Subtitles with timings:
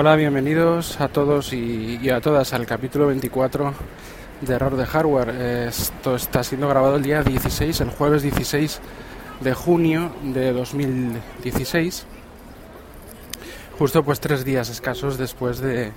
[0.00, 3.74] Hola, bienvenidos a todos y, a todas al capítulo 24
[4.42, 5.30] de Error de Hardware.
[5.66, 8.78] Esto está siendo grabado el día 16, el jueves 16
[9.40, 12.06] de junio de 2016.
[13.76, 15.90] Justo pues tres días escasos después de,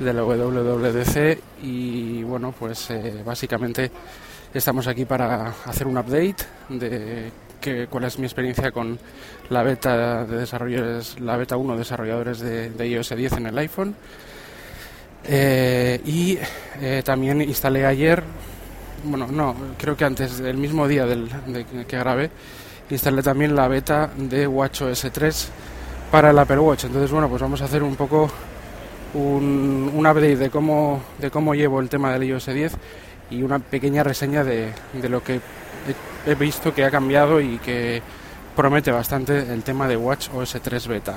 [0.00, 3.90] de la WWDC y bueno pues eh, básicamente
[4.52, 8.98] estamos aquí para hacer un update de que, cuál es mi experiencia con
[9.48, 13.94] la beta de desarrolladores, la beta 1 desarrolladores de, iOS 10 en el iPhone.
[15.24, 16.38] Eh, y
[16.80, 18.22] eh, también instalé ayer,
[19.04, 22.30] bueno, no, creo que antes del mismo día del, de que grabé,
[22.90, 25.48] instalé también la beta de WatchOS 3
[26.10, 26.84] para el Apple Watch.
[26.84, 28.30] Entonces, bueno, pues vamos a hacer un poco
[29.14, 32.72] un, un update de cómo, de cómo llevo el tema del iOS 10
[33.30, 35.40] y una pequeña reseña de, de lo que
[36.26, 38.02] he visto que ha cambiado y que
[38.54, 41.16] promete bastante el tema de Watch OS 3 Beta.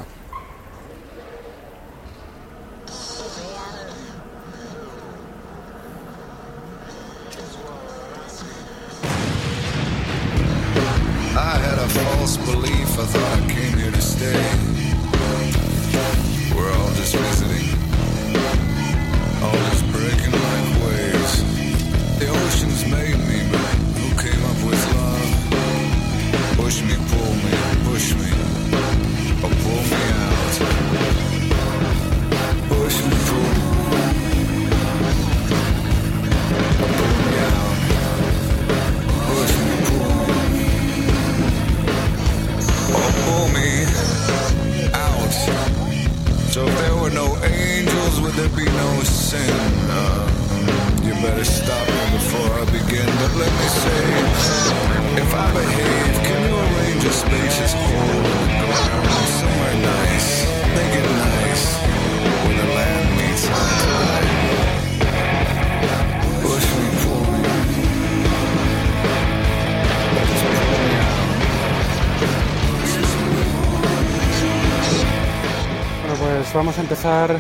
[76.73, 77.39] Vamos a empezar.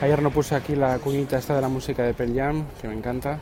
[0.00, 2.94] Ayer no puse aquí la cuñita esta de la música de Pearl Jam, que me
[2.94, 3.38] encanta,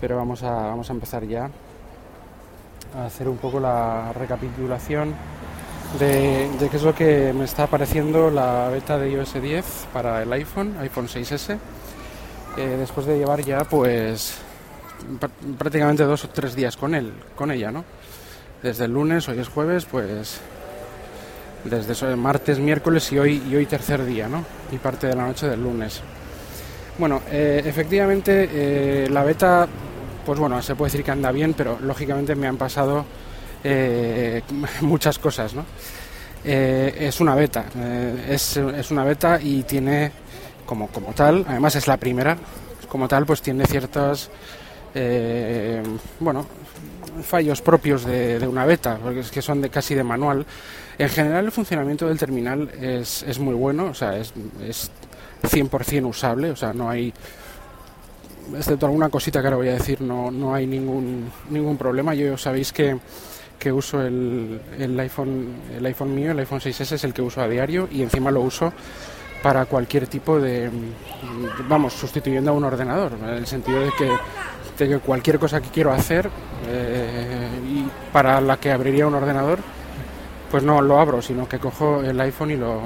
[0.00, 1.50] pero vamos a, vamos a empezar ya.
[2.96, 5.14] A hacer un poco la recapitulación
[5.98, 10.32] de, qué es lo que me está apareciendo la beta de iOS 10 para el
[10.32, 11.58] iPhone, iPhone 6S,
[12.56, 14.38] eh, después de llevar ya pues
[15.58, 17.84] prácticamente dos o tres días con él, con ella, ¿no?
[18.62, 20.40] Desde el lunes, hoy es jueves, pues
[21.64, 24.44] desde martes, miércoles y hoy, y hoy tercer día, ¿no?
[24.72, 26.02] Y parte de la noche del lunes.
[26.98, 29.68] Bueno, eh, efectivamente eh, la beta,
[30.26, 33.04] pues bueno, se puede decir que anda bien, pero lógicamente me han pasado
[33.62, 34.42] eh,
[34.80, 35.64] muchas cosas, ¿no?
[36.44, 37.64] es una beta,
[38.26, 40.12] es, es, una beta y tiene,
[40.64, 42.38] como, como tal, además es la primera,
[42.88, 44.30] como tal, pues tiene ciertos,
[46.20, 46.46] bueno,
[47.22, 50.46] fallos propios de, de, una beta, porque es que son de casi de manual.
[50.98, 54.32] En general el funcionamiento del terminal es, es muy bueno, o sea, es,
[54.66, 54.90] es
[55.42, 57.12] 100% usable, o sea, no hay,
[58.56, 62.14] excepto alguna cosita que ahora voy a decir, no, no hay ningún, ningún problema.
[62.14, 62.98] Yo sabéis que,
[63.58, 67.40] que uso el, el, iPhone, el iPhone mío, el iPhone 6S es el que uso
[67.40, 68.72] a diario y encima lo uso
[69.42, 70.68] para cualquier tipo de,
[71.68, 75.92] vamos, sustituyendo a un ordenador, en el sentido de que, de cualquier cosa que quiero
[75.92, 76.28] hacer
[76.68, 79.60] eh, y para la que abriría un ordenador,
[80.50, 82.82] pues no lo abro, sino que cojo el iPhone y lo,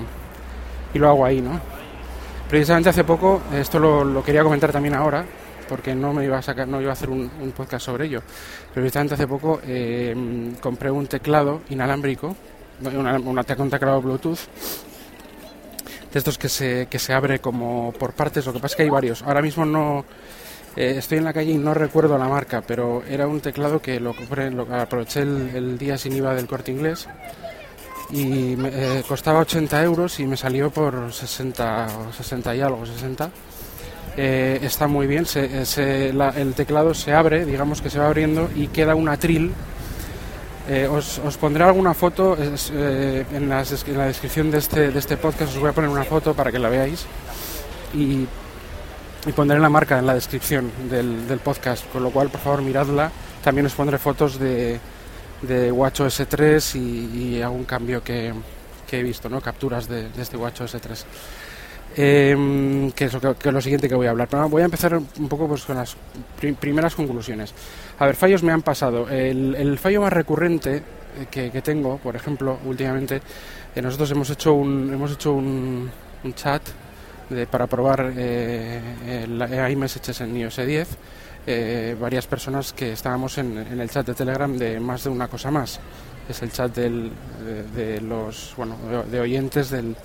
[0.94, 1.60] y lo hago ahí, ¿no?
[2.48, 5.24] Precisamente hace poco, esto lo, quería comentar también ahora,
[5.68, 8.22] porque no me iba a sacar, no iba a hacer un, podcast sobre ello.
[8.74, 10.14] Precisamente hace poco eh,
[10.60, 12.36] compré un teclado inalámbrico,
[12.94, 14.38] una, un teclado Bluetooth,
[16.12, 18.44] de estos que se, que se abre como por partes.
[18.44, 19.22] Lo que pasa es que hay varios.
[19.22, 20.04] Ahora mismo no
[20.76, 23.98] eh, estoy en la calle y no recuerdo la marca, pero era un teclado que
[23.98, 27.08] lo compré, lo aproveché el, el día sin IVA del corte inglés
[28.12, 32.84] y me, eh, costaba 80 euros y me salió por 60 o 60 y algo,
[32.84, 33.30] 60.
[34.16, 38.06] Eh, está muy bien, se, se, la, el teclado se abre, digamos que se va
[38.06, 39.53] abriendo y queda un atril.
[40.68, 44.98] Eh, os, os, pondré alguna foto eh, en, las, en, la descripción de este, de
[44.98, 47.04] este podcast, os voy a poner una foto para que la veáis
[47.94, 48.28] y,
[49.26, 53.10] y pondré la marca en la descripción del podcast, con lo cual por favor miradla.
[53.42, 54.78] También os pondré fotos de,
[55.42, 58.33] de WatchOS 3 y, y algún cambio que,
[58.89, 59.41] que, he visto, ¿no?
[59.41, 61.06] capturas de, de este WatchOS 3.
[61.94, 64.28] Eh, que es lo, que, es lo, siguiente que voy a hablar.
[64.28, 65.97] Pero voy a empezar un poco pues, con las
[66.39, 67.53] prim primeras conclusiones.
[67.98, 69.09] A ver, fallos me han pasado.
[69.09, 70.83] El, el fallo más recurrente
[71.30, 73.21] que, que, tengo, por ejemplo, últimamente,
[73.74, 75.91] eh, nosotros hemos hecho un, hemos hecho un,
[76.24, 76.62] un chat
[77.50, 80.89] para probar eh, el iMessages en iOS 10
[81.47, 85.50] eh, varias personas que estábamos en, el chat de Telegram de más de una cosa
[85.50, 85.80] más.
[86.28, 87.10] Es el chat del,
[87.74, 88.77] de, los bueno,
[89.10, 89.97] de, oyentes del,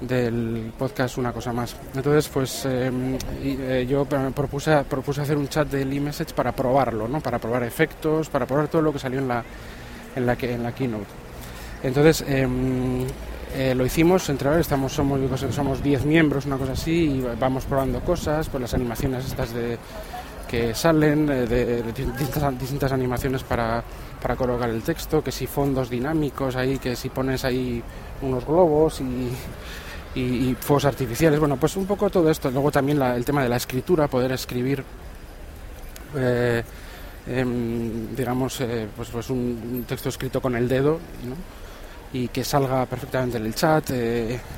[0.00, 1.74] del podcast Una Cosa Más.
[1.94, 7.20] Entonces, pues em, eh, yo propuse, propuse hacer un chat del eMessage para probarlo, ¿no?
[7.20, 9.42] para probar efectos, para probar todo lo que salió en la,
[10.14, 11.06] en la, en la keynote.
[11.82, 13.06] Entonces, em,
[13.54, 15.18] eh, lo hicimos entre estamos somos
[15.54, 19.78] somos 10 miembros una cosa así y vamos probando cosas pues las animaciones estas de
[20.46, 23.82] que salen eh, de, distintas, animaciones para,
[24.22, 27.82] para, colocar el texto, que si fondos dinámicos ahí, que si pones ahí
[28.22, 29.30] unos globos y,
[30.18, 32.50] y, fuegos artificiales, bueno, pues un poco todo esto.
[32.50, 34.84] Luego también el tema de la escritura, poder escribir,
[36.16, 36.62] eh,
[37.26, 41.00] em, digamos, eh, pues, pues un, texto escrito con el dedo,
[42.12, 43.90] y que salga perfectamente en el chat,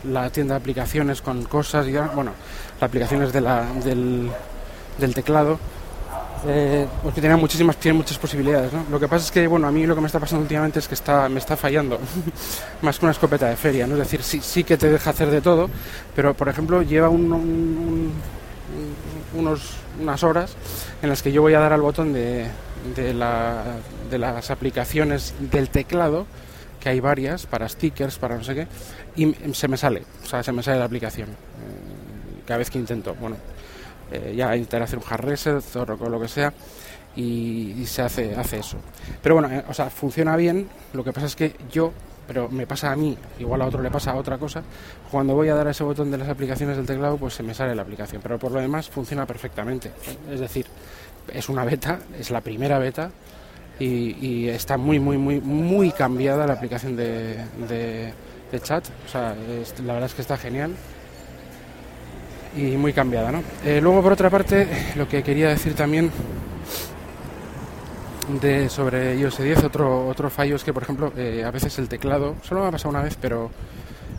[0.04, 2.32] la tienda de aplicaciones con cosas, y, bueno,
[2.74, 4.30] las aplicaciones de la, del,
[4.98, 5.58] del teclado
[6.46, 8.72] eh, porque tiene muchísimas, tiene muchas posibilidades.
[8.72, 8.84] ¿no?
[8.90, 10.88] Lo que pasa es que, bueno, a mí lo que me está pasando últimamente es
[10.88, 11.98] que está, me está fallando,
[12.82, 13.94] más que una escopeta de feria, ¿no?
[13.94, 15.68] Es decir, sí, sí que te deja hacer de todo,
[16.14, 18.12] pero, por ejemplo, lleva unos,
[20.00, 20.56] unas horas
[21.02, 22.46] en las que yo voy a dar al botón de,
[22.94, 23.64] de, la,
[24.10, 26.26] de las aplicaciones del teclado,
[26.80, 28.66] que hay varias, para stickers, para no sé qué,
[29.16, 32.78] y se me sale, o sea, se me sale la aplicación eh, cada vez que
[32.78, 33.14] intento.
[33.20, 33.36] Bueno,
[34.10, 36.52] eh, ya intentar hacer un hard reset o lo que sea
[37.18, 38.78] y, se hace, hace eso.
[39.22, 41.92] Pero bueno, eh, o sea, funciona bien, lo que pasa es que yo,
[42.26, 44.62] pero me pasa a mí, igual a otro le pasa a otra cosa,
[45.10, 47.54] cuando voy a dar a ese botón de las aplicaciones del teclado, pues se me
[47.54, 49.90] sale la aplicación, pero por lo demás funciona perfectamente.
[50.30, 50.66] Es decir,
[51.32, 53.10] es una beta, es la primera beta
[53.80, 58.12] y, está muy, muy, muy, muy cambiada la aplicación de,
[58.62, 58.86] chat.
[59.06, 59.34] O sea,
[59.84, 60.74] la verdad es que está genial
[62.56, 63.32] y muy cambiada.
[63.32, 63.42] ¿no?
[63.64, 64.66] Eh, luego, por otra parte,
[64.96, 66.10] lo que quería decir también
[68.40, 71.88] de sobre iOS 10, otro, otro fallo es que, por ejemplo, eh, a veces el
[71.88, 73.50] teclado, solo me ha pasado una vez, pero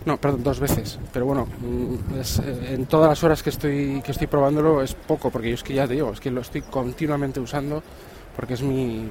[0.05, 0.99] no, perdón, dos veces.
[1.13, 5.29] Pero bueno, mm, eh, en todas las horas que estoy, que estoy probándolo es poco,
[5.29, 7.83] porque yo es que ya te digo, es que lo estoy continuamente usando
[8.35, 9.07] porque es mi,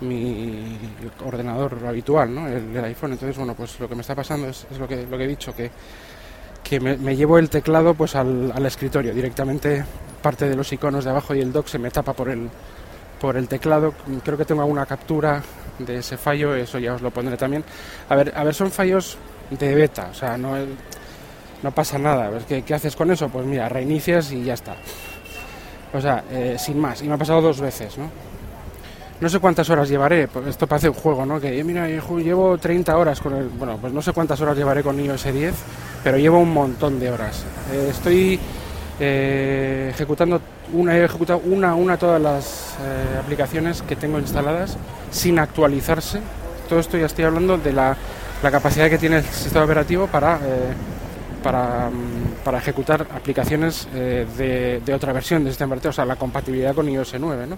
[0.00, 0.78] mi
[1.24, 2.46] ordenador habitual, ¿no?
[2.46, 3.12] El, el iPhone.
[3.12, 5.28] Entonces, bueno, pues lo que me está pasando es, es lo, que, lo que he
[5.28, 5.70] dicho, que
[6.62, 9.14] que me, llevo el teclado pues al, escritorio.
[9.14, 9.84] Directamente
[10.22, 12.48] parte de los iconos de abajo y el dock se me tapa por el,
[13.20, 13.94] por el teclado.
[14.24, 15.42] Creo que tengo alguna captura
[15.78, 17.64] de ese fallo, eso ya os lo pondré también.
[18.08, 19.16] A ver, a ver son fallos
[19.50, 20.54] de beta, o sea, no,
[21.62, 22.30] no pasa nada.
[22.46, 23.28] ¿Qué, ¿Qué haces con eso?
[23.28, 24.76] Pues mira, reinicias y ya está.
[25.92, 27.02] O sea, eh, sin más.
[27.02, 28.10] Y me ha pasado dos veces, ¿no?
[29.20, 31.38] No sé cuántas horas llevaré, pues esto parece un juego, ¿no?
[31.38, 33.48] Que mira, llevo 30 horas con el...
[33.48, 35.54] Bueno, pues no sé cuántas horas llevaré con iOS 10
[36.02, 37.44] pero llevo un montón de horas.
[37.72, 38.38] Eh, estoy
[38.98, 40.40] eh, ejecutando
[40.72, 44.76] una, he ejecutado una a una todas las eh, aplicaciones que tengo instaladas
[45.10, 46.20] sin actualizarse.
[46.68, 47.96] Todo esto ya estoy hablando de la,
[48.42, 50.38] capacidad que tiene el sistema operativo para,
[51.42, 56.16] para, mm, para, ejecutar aplicaciones de, de, otra versión del sistema operativo, o sea, la
[56.16, 57.46] compatibilidad con iOS 9.
[57.48, 57.56] ¿no?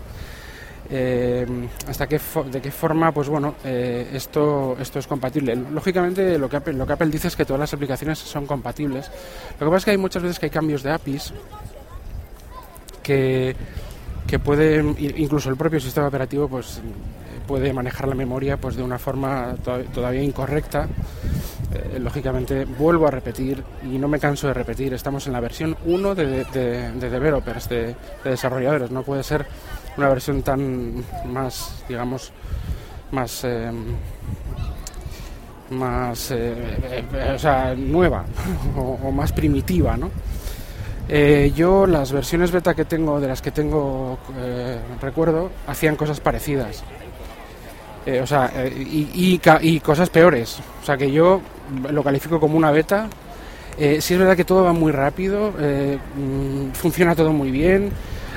[0.91, 1.47] Eh,
[1.89, 2.21] hasta qué
[2.51, 5.55] de qué forma pues bueno eh, esto esto es compatible.
[5.55, 9.11] Lógicamente lo que Apple, lo que Apple dice es que todas las aplicaciones son compatibles.
[9.61, 11.33] Lo que pasa es que hay muchas veces que hay cambios de APIs
[13.03, 13.57] que
[14.27, 16.81] que pueden incluso el propio sistema operativo pues
[17.47, 19.55] puede manejar la memoria pues de una forma
[19.95, 20.89] todavía incorrecta.
[21.75, 25.75] Eh, lógicamente vuelvo a repetir y no me canso de repetir estamos en la versión
[25.87, 28.91] 1 de, de, de developers de desarrolladores.
[28.91, 29.47] No puede ser
[29.97, 32.33] una versión tan más, digamos,
[33.11, 33.95] más, em,
[35.71, 36.55] más, eh,
[37.13, 38.25] eh, o sea, nueva
[38.77, 40.11] o, más primitiva, ¿no?
[41.09, 44.19] Eh, yo las versiones beta que tengo, de las que tengo
[45.01, 46.83] recuerdo, hacían cosas parecidas.
[48.23, 50.61] o sea, y, y, cosas peores.
[50.83, 51.41] O sea, que yo
[51.91, 53.09] lo califico como una beta.
[53.77, 57.91] sí es verdad que todo va muy rápido, mm, funciona todo muy bien,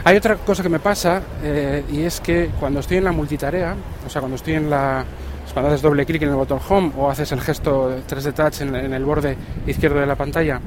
[0.06, 3.76] hay otra cosa que me pasa eh, y es que cuando estoy en la multitarea,
[4.06, 5.04] o sea, cuando estoy en la.
[5.52, 8.76] Cuando haces doble clic en el botón Home o haces el gesto 3D Touch en,
[8.76, 10.60] el borde izquierdo de la pantalla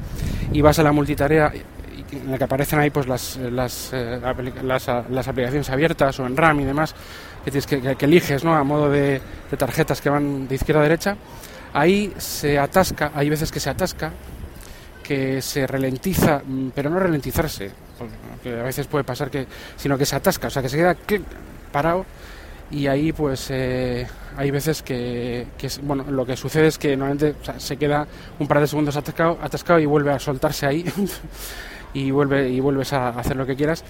[0.51, 1.53] y vas a la multitarea
[2.11, 4.19] en la que aparecen ahí pues las, las, eh,
[4.63, 6.95] las, aplicaciones abiertas o en RAM y demás
[7.45, 8.55] que, tienes que, eliges ¿no?
[8.55, 11.17] a modo de, de, tarjetas que van de izquierda a derecha
[11.73, 14.11] ahí se atasca hay veces que se atasca
[15.09, 17.71] que se ralentiza mm, pero no ralentizarse
[18.43, 20.95] que a veces puede pasar que, sino que se atasca, o sea, que se queda
[21.71, 22.05] parado
[22.69, 25.47] y ahí pues eh, hay veces que,
[25.81, 28.05] bueno lo que sucede es que normalmente se queda
[28.37, 30.85] un par de segundos atascado, atascado y vuelve a soltarse ahí
[31.95, 33.83] y vuelve y vuelves a hacer lo que quieras.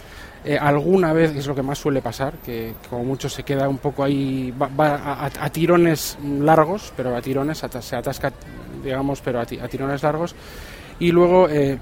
[0.46, 3.80] Eh, alguna vez es lo que más suele pasar que como mucho se queda un
[3.80, 8.32] poco ahí va, a, tirones largos pero a tirones se atasca
[8.82, 10.34] digamos pero a, tirones largos
[11.00, 11.78] y luego eh,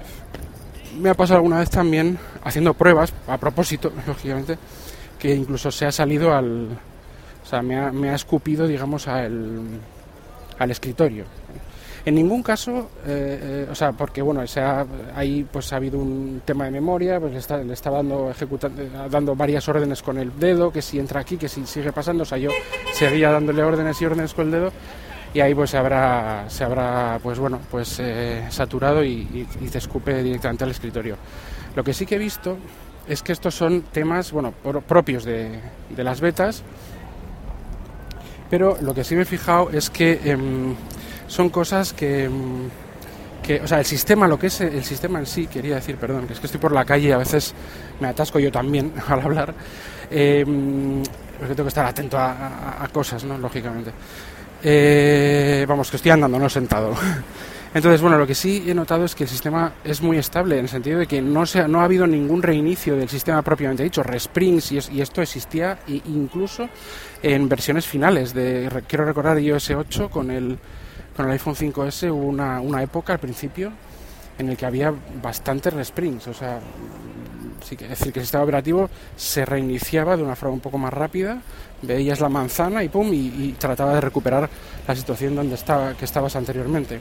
[1.00, 4.58] me ha pasado alguna vez también haciendo pruebas a propósito lógicamente
[5.18, 6.78] que incluso se ha salido al
[7.48, 9.62] o sea, me ha, me ha escupido, digamos, al,
[10.58, 11.24] al escritorio.
[12.04, 14.84] En ningún caso, eh, eh, o sea, porque bueno, se ha,
[15.14, 18.82] ahí pues ha habido un tema de memoria, pues le, está, le estaba dando, ejecutando,
[19.08, 22.26] dando varias órdenes con el dedo, que si entra aquí, que si sigue pasando, o
[22.26, 22.50] sea, yo
[22.92, 24.72] seguía dándole órdenes y órdenes con el dedo
[25.34, 29.78] y ahí pues se habrá, se habrá pues bueno, pues eh, saturado y, y, te
[29.78, 31.16] escupe directamente al escritorio.
[31.74, 32.56] Lo que sí que he visto
[33.08, 34.52] es que estos son temas, bueno,
[34.86, 35.60] propios de,
[35.96, 36.62] las betas,
[38.50, 40.74] pero lo que sí me he fijado es que em,
[41.26, 42.68] son cosas que, em,
[43.42, 46.26] que, o sea, el sistema, lo que es el sistema en sí, quería decir, perdón,
[46.26, 47.54] que es que estoy por la calle y a veces
[47.98, 49.54] me atasco yo también al hablar,
[50.10, 50.44] eh,
[51.38, 53.38] porque tengo que estar atento a, cosas, ¿no?
[53.38, 53.92] Lógicamente.
[54.62, 56.94] Eh, vamos, que estoy andando, no sentado.
[57.74, 60.62] Entonces, bueno, lo que sí he notado es que el sistema es muy estable en
[60.62, 64.02] el sentido de que no, se, no ha habido ningún reinicio del sistema propiamente dicho.
[64.02, 66.68] Resprings y, y esto existía incluso
[67.22, 68.32] en versiones finales.
[68.32, 70.58] de Quiero recordar iOS 8 con el,
[71.14, 73.70] con el iPhone 5S hubo una, una época al principio
[74.38, 76.26] en el que había bastantes resprings.
[76.28, 76.60] O sea,
[77.68, 80.78] sí que, es decir, que el sistema operativo se reiniciaba de una forma un poco
[80.78, 81.40] más rápida,
[81.82, 84.48] veías la manzana y pum, y, trataba de recuperar
[84.86, 87.00] la situación donde estaba, que estabas anteriormente.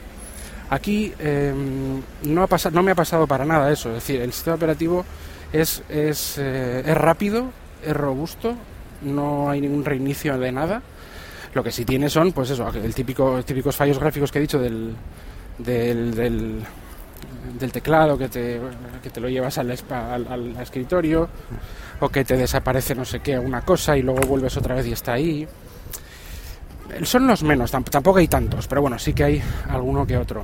[0.70, 4.56] Aquí em, no, ha no me ha pasado para nada eso, es decir, el sistema
[4.56, 5.06] operativo
[5.54, 7.52] es, es, eh, es rápido,
[7.86, 8.56] es robusto,
[9.02, 10.82] no hay ningún reinicio de nada.
[11.54, 14.60] Lo que sí tiene son, pues eso, el típico, típicos fallos gráficos que he dicho
[14.60, 14.96] del,
[15.58, 16.62] del,
[17.72, 18.60] teclado que te,
[19.02, 21.30] que te lo llevas al, al, al, escritorio
[22.00, 24.92] o que te desaparece no sé qué, una cosa y luego vuelves otra vez y
[24.92, 25.48] está ahí.
[27.04, 30.44] Son los menos, tampoco hay tantos, pero bueno, sí que hay alguno que otro.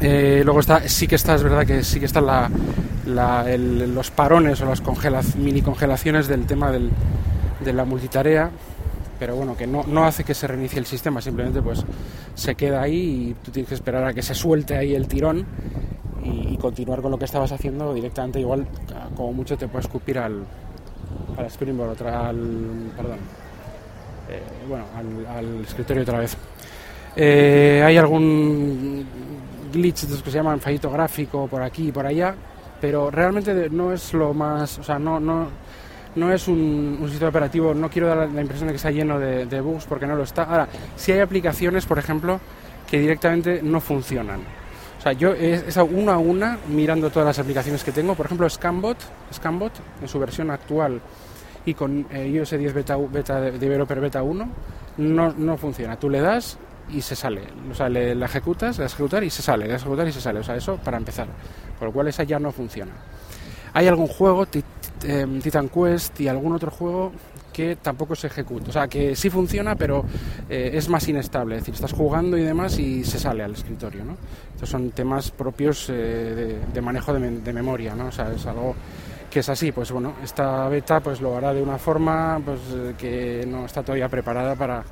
[0.00, 2.48] Eh, luego está, sí que está, es verdad que sí que están la,
[3.06, 4.66] los parones o
[5.10, 6.90] las mini congelaciones del tema del,
[7.62, 8.50] de la multitarea,
[9.18, 11.84] pero bueno, que no, no hace que se reinicie el sistema, simplemente pues
[12.40, 15.44] se queda ahí y tú tienes que esperar a que se suelte ahí el tirón
[16.24, 18.66] y, continuar con lo que estabas haciendo directamente igual
[19.16, 20.44] como mucho te puedes escupir al,
[21.36, 23.18] al Springboard, otra, al, perdón,
[24.30, 24.84] eh, bueno,
[25.34, 26.36] al, escritorio otra vez.
[27.16, 29.06] Eh, hay algún
[29.72, 32.34] glitch de los que se llaman fallito gráfico por aquí y por allá,
[32.80, 35.48] pero realmente no es lo más, o sea, no, no,
[36.16, 39.18] no es un, un sistema operativo, no quiero dar la impresión de que está lleno
[39.18, 40.44] de, bugs porque no lo está.
[40.44, 42.40] Ahora, si hay aplicaciones, por ejemplo,
[42.88, 44.40] que directamente no funcionan.
[44.98, 48.14] O sea, yo he estado una a una mirando todas las aplicaciones que tengo.
[48.14, 48.98] Por ejemplo, Scambot,
[49.32, 51.00] Scambot en su versión actual
[51.64, 54.48] y con eh, iOS 10 beta, beta developer beta 1
[54.98, 55.98] no, no funciona.
[55.98, 56.58] Tú le das
[56.90, 57.42] y se sale.
[57.70, 60.12] O sea, le, la ejecutas, le das ejecutar y se sale, le das ejecutar y
[60.12, 60.40] se sale.
[60.40, 61.28] O sea, eso para empezar.
[61.78, 62.92] Por lo cual esa ya no funciona.
[63.72, 64.46] Hay algún juego,
[65.04, 67.12] em, Titan Quest y algún otro juego
[67.52, 68.70] que tampoco se ejecuta.
[68.70, 70.04] O sea, que sí funciona, pero
[70.48, 71.56] eh, es más inestable.
[71.56, 74.16] Es decir, estás jugando y demás y se sale al escritorio, ¿no?
[74.54, 78.06] Estos son temas propios eh, de, manejo de, de, memoria, ¿no?
[78.06, 78.74] O sea, es algo
[79.30, 82.58] que es así, pues bueno, esta beta pues lo hará de una forma pues
[82.98, 84.82] que no está todavía preparada para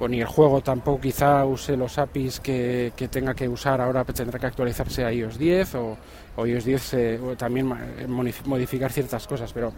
[0.00, 4.04] o ni el juego tampoco quizá use los APIs que, que tenga que usar ahora
[4.04, 5.98] pues tendrá que actualizarse a iOS 10 o,
[6.44, 7.66] iOS 10 eh, o también
[8.08, 9.72] modificar ciertas cosas pero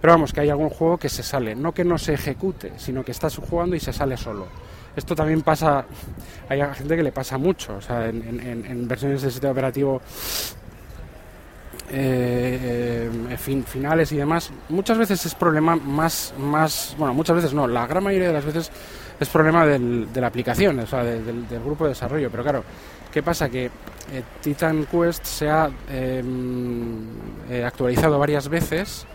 [0.00, 1.54] pero vamos que hay algún juego que se sale.
[1.54, 4.46] No que no se ejecute sino que estás jugando y se sale solo.
[4.94, 5.86] Esto también pasa
[6.48, 10.00] hay gente que le pasa mucho o sea en, en, versiones del sistema operativo
[11.90, 17.52] eh, eh fin, finales y demás, muchas veces es problema más, más, bueno, muchas veces
[17.52, 18.70] no, la gran mayoría de las veces
[19.18, 22.30] es problema del, de la aplicación, o sea, del, del, grupo de desarrollo.
[22.30, 22.64] Pero claro,
[23.12, 23.48] ¿qué pasa?
[23.48, 23.70] Que eh,
[24.40, 26.98] Titan Quest se ha em,
[27.50, 29.06] eh, actualizado varias veces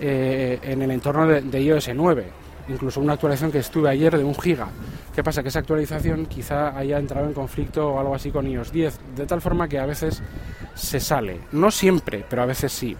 [0.00, 4.34] eh, en el entorno de, iOS 9 incluso una actualización que estuve ayer de un
[4.34, 4.68] giga.
[5.14, 5.42] ¿Qué pasa?
[5.42, 9.24] Que esa actualización quizá haya entrado en conflicto o algo así con iOS 10, de
[9.24, 10.22] tal forma que a veces
[10.74, 11.40] se sale.
[11.52, 12.94] No siempre, pero a veces sí.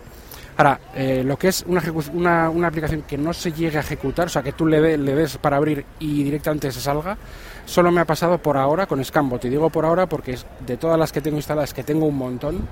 [0.58, 1.80] Ahora, eh, lo que es una,
[2.12, 5.14] una, una, aplicación que no se llegue a ejecutar, o sea, que tú le, le
[5.14, 7.16] des para abrir y directamente se salga,
[7.64, 9.44] solo me ha pasado por ahora con Scambot.
[9.44, 10.36] Y digo por ahora porque
[10.66, 12.66] de todas las que tengo instaladas, que tengo un montón,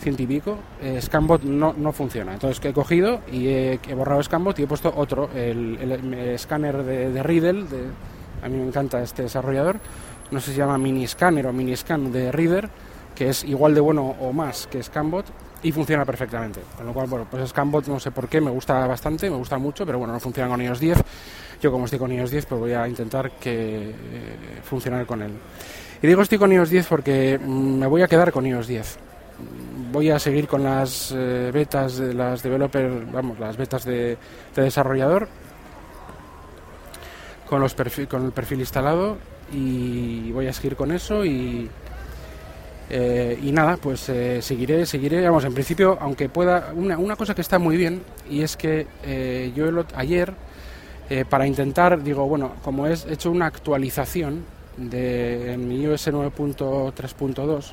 [0.00, 0.42] ciento y
[0.82, 2.32] eh, Scambot no, no funciona.
[2.32, 6.82] Entonces que he cogido y he, borrado Scambot y he puesto otro, el, el- escáner
[6.82, 7.86] de, de Riddle, de-
[8.42, 9.78] a mí me encanta este desarrollador,
[10.32, 12.68] no sé si se llama mini scanner o mini scan de Reader,
[13.14, 15.26] que es igual de bueno o más que Scambot
[15.62, 16.60] y funciona perfectamente.
[16.76, 19.58] Con lo cual, bueno, pues Scambot no sé por qué, me gusta bastante, me gusta
[19.58, 20.98] mucho, pero bueno, no funciona con iOS 10.
[21.60, 23.94] Yo como estoy con iOS 10, pues voy a intentar que eh,
[24.64, 25.32] funcionar con él.
[26.02, 28.98] Y digo estoy con iOS 10 porque mm, me voy a quedar con iOS 10.
[29.38, 34.16] Mm, Voy a seguir con las eh, betas de las developer, vamos, las betas de
[34.56, 35.28] desarrollador
[37.52, 39.18] con los perfil, con el perfil instalado
[39.52, 41.68] y voy a seguir con eso y
[42.94, 47.34] eh, y nada, pues eh, seguiré, seguiré, vamos, en principio, aunque pueda, una, una cosa
[47.34, 50.34] que está muy bien y es que eh, yo el ayer,
[51.08, 54.44] eh, para intentar, digo, bueno, como he hecho una actualización
[54.76, 57.72] de mi iOS 9.3.2,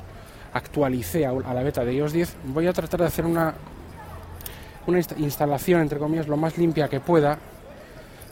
[0.54, 3.54] actualicé a, la beta de iOS 10, voy a tratar de hacer una,
[4.86, 7.38] una insta- instalación, entre comillas, lo más limpia que pueda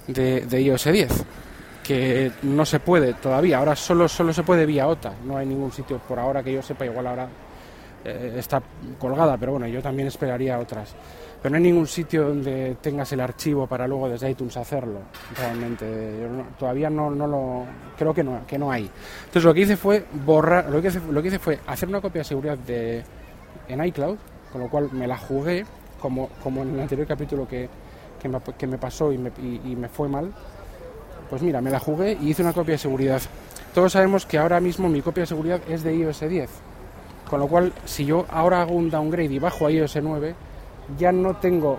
[0.07, 1.25] de iOS 10
[1.89, 3.59] que no se puede todavía.
[3.59, 5.15] Ahora solo, solo se puede vía OTA.
[5.25, 6.85] No hay ningún sitio por ahora que yo sepa.
[6.85, 7.29] Igual ahora
[8.05, 8.63] eh, está
[8.99, 10.95] colgada, pero bueno, yo también esperaría otras.
[11.41, 14.99] Pero no hay ningún sitio donde tengas el archivo para luego desde iTunes hacerlo.
[15.35, 15.87] Realmente,
[16.21, 17.65] Yo no- todavía no, no lo
[17.97, 18.91] creo que no, que no hay.
[19.21, 22.01] Entonces lo que hice fue borrar, lo que hice, lo que hice fue hacer una
[22.03, 23.03] copia de seguridad de
[23.69, 24.17] en iCloud,
[24.53, 25.65] con lo cual me la jugué
[26.01, 27.69] como, como en el anterior capítulo que,
[28.21, 30.31] que, me, que me pasó y me, y- y me fue mal.
[31.31, 33.21] Pues mira, me la jugué y hice una copia de seguridad.
[33.75, 36.51] Todos sabemos que ahora mismo mi copia de seguridad es de iOS 10.
[37.29, 40.35] Con lo cual, si yo ahora hago un downgrade y bajo a iOS 9,
[40.99, 41.79] ya no tengo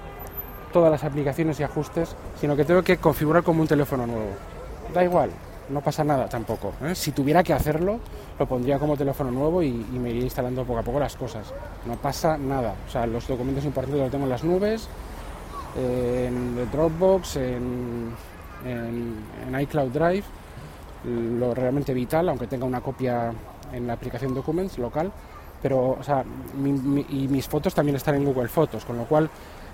[0.71, 4.29] todas las aplicaciones y ajustes, sino que tengo que configurar como un teléfono nuevo.
[4.93, 5.31] Da igual,
[5.69, 6.73] no pasa nada tampoco.
[6.83, 6.93] ¿eh?
[6.93, 7.99] Si tuviera que hacerlo,
[8.37, 11.51] lo pondría como teléfono nuevo y, y me iría instalando poco a poco las cosas.
[11.87, 12.75] No pasa nada.
[12.87, 14.87] O sea, los documentos importantes los tengo en las nubes,
[15.75, 18.11] en Dropbox, en,
[18.65, 20.23] en, iCloud Drive,
[21.05, 23.31] lo realmente vital, aunque tenga una copia
[23.71, 25.11] en la aplicación Documents local,
[25.61, 25.97] pero,
[27.09, 29.29] y mis fotos también están en Google Fotos, con lo cual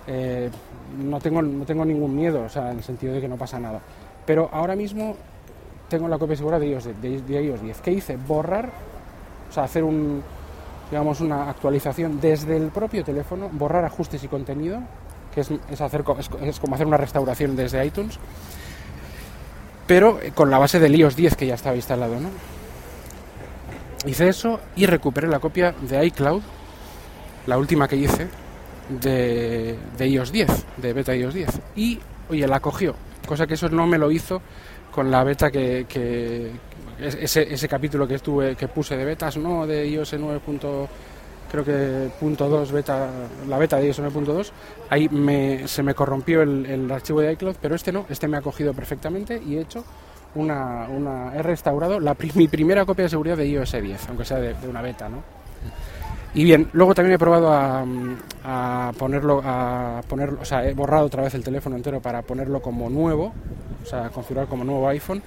[0.07, 0.49] eh,
[0.97, 3.60] no, tengo, no tengo ningún miedo, o sea, en el sentido de que no pasa
[3.60, 3.79] nada.
[4.25, 5.15] Pero ahora mismo
[5.88, 7.81] tengo la copia segura de iOS, de, de iOS 10.
[7.81, 8.17] ¿Qué hice?
[8.17, 8.69] Borrar,
[9.49, 10.23] o sea, hacer un,
[10.89, 14.79] digamos, una actualización desde el propio teléfono, borrar ajustes y contenido,
[15.33, 18.19] que es, es hacer, es, es como hacer una restauración desde iTunes,
[19.88, 22.30] pero eh, con la base del iOS 10 que ya estaba instalado, ¿no?
[24.06, 26.41] Hice eso y recuperé la copia de iCloud,
[27.48, 28.28] la última que hice,
[28.89, 31.50] de, iOS 10, de beta iOS 10.
[31.76, 32.95] Y, oye, la cogió,
[33.28, 34.41] cosa que eso no me lo hizo
[34.91, 36.52] con la beta que, que-
[37.00, 40.39] es- ese, ese capítulo que estuve que puse de betas, no de iOS 9.
[41.55, 43.07] Creo que punto 2 beta,
[43.47, 44.51] la beta de iOS 9.2,
[44.89, 48.41] ahí me, se me corrompió el, archivo de iCloud, pero este no, este me ha
[48.41, 49.83] cogido perfectamente y he hecho
[50.35, 50.87] una,
[51.33, 51.99] he restaurado
[52.33, 55.23] mi primera copia de seguridad de iOS 10, aunque sea de, una beta, ¿no?
[56.33, 57.85] Y bien, luego también he probado a,
[58.43, 62.61] a ponerlo, a ponerlo, o sea, he borrado otra vez el teléfono entero para ponerlo
[62.61, 63.33] como nuevo,
[63.81, 65.23] o sea, configurar como nuevo iPhone,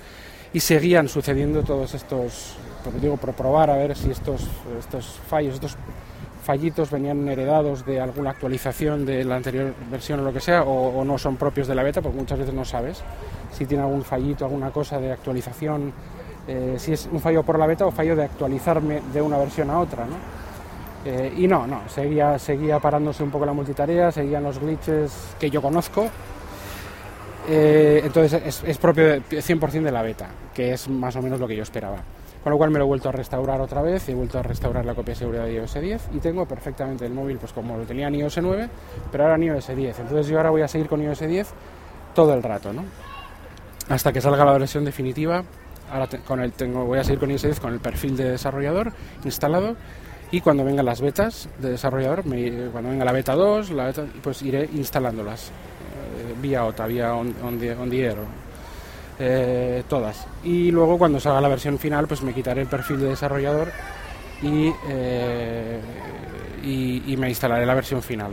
[0.53, 4.47] y seguían sucediendo todos estos, porque digo, por probar a ver si estos,
[4.79, 5.79] estos fallos, estos
[6.49, 11.05] fallitos venían heredados de alguna actualización de la anterior versión o lo que sea, o,
[11.05, 13.03] no son propios de la beta, porque muchas veces no sabes
[13.53, 15.93] si tiene algún fallito, alguna cosa de actualización,
[16.47, 19.69] eh, si es un fallo por la beta o fallo de actualizarme de una versión
[19.69, 20.17] a otra, ¿no?
[21.05, 25.51] Eh, y no, no, seguía, seguía parándose un poco la multitarea, seguían los glitches que
[25.51, 26.09] yo conozco.
[27.47, 31.39] Eh, entonces es, es propio de- 100% de la beta, que es más o menos
[31.41, 31.99] lo que yo esperaba.
[32.49, 34.83] Con lo cual me lo he vuelto a restaurar otra vez, he vuelto a restaurar
[34.83, 37.85] la copia de seguridad de iOS 10 y tengo perfectamente el móvil, pues como lo
[37.85, 38.71] tenía en iOS 9,
[39.13, 39.99] pero ahora en iOS 10.
[39.99, 41.47] Entonces yo ahora voy a seguir con iOS 10
[42.15, 42.85] todo el rato, ¿no?
[43.91, 45.45] Hasta que salga la versión definitiva.
[45.93, 48.95] Ahora con el, tengo, voy a seguir con iOS 10 con el perfil de desarrollador
[49.27, 49.77] instalado
[50.31, 54.41] y cuando vengan las betas de desarrollador, cuando venga la beta 2, la beta, pues
[54.41, 58.17] iré instalándolas eh, vía OTA, vía on, on on the air,
[59.19, 60.27] eh, todas.
[60.45, 63.71] Y luego cuando salga la versión final, pues me quitaré el perfil de desarrollador
[64.43, 65.81] y, eh,
[66.63, 68.33] y, me instalaré la versión final.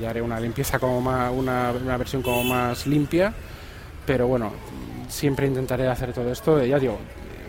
[0.00, 3.32] Y haré una limpieza como más, una, una versión como más limpia,
[4.06, 4.52] pero bueno,
[5.08, 6.62] siempre intentaré hacer todo esto.
[6.64, 6.98] Ya digo,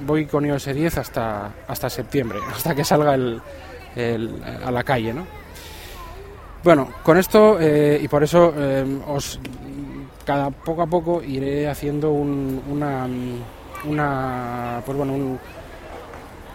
[0.05, 3.41] voy con iOS 10 hasta, hasta septiembre, hasta que salga el,
[3.95, 5.25] el- a la calle, ¿no?
[6.63, 8.53] Bueno, con esto eh, y por eso
[9.07, 9.39] os
[10.31, 13.05] cada poco a poco iré haciendo un- una
[13.83, 15.39] una pues bueno un-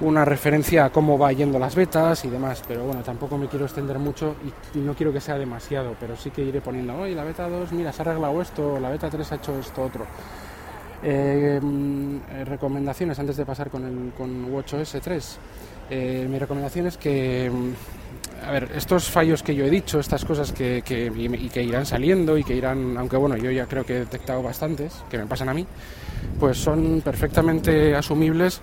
[0.01, 3.67] una referencia a cómo va yendo las betas y demás, pero bueno, tampoco me quiero
[3.67, 4.35] extender mucho
[4.75, 7.73] y, no quiero que sea demasiado, pero sí que iré poniendo, oye, la beta 2,
[7.73, 10.07] mira, se ha arreglado esto, la beta 3 ha hecho esto otro.
[11.03, 15.39] Eh, mm, recomendaciones antes de pasar con el con WatchOS 3.
[15.91, 18.06] Eh, mi recomendación es que, mm,
[18.45, 21.87] a ver, estos fallos que yo he dicho, estas cosas que, que, y que irán
[21.87, 25.27] saliendo y que irán, aunque bueno, yo ya creo que he detectado bastantes, que me
[25.27, 25.67] pasan a mí,
[26.39, 28.61] pues son perfectamente asumibles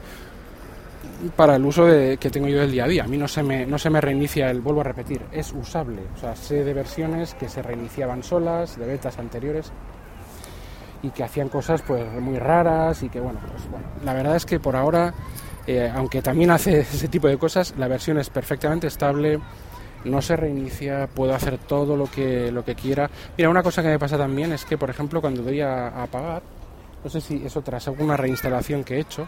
[1.35, 3.03] para el uso de, que tengo yo del día a día.
[3.03, 6.01] A mí no se, me, no se me reinicia el, vuelvo a repetir, es usable.
[6.15, 9.71] O sea, sé de versiones que se reiniciaban solas, de betas anteriores,
[11.01, 14.45] y que hacían cosas pues muy raras y que bueno, pues bueno, la verdad es
[14.45, 15.13] que por ahora,
[15.67, 19.39] eh, aunque también hace ese tipo de cosas, la versión es perfectamente estable,
[20.05, 23.09] no se reinicia, puedo hacer todo lo que, lo que quiera.
[23.37, 26.41] Mira, una cosa que me pasa también es que, por ejemplo, cuando doy a apagar,
[27.03, 29.27] no sé si es otra, según reinstalación que he hecho,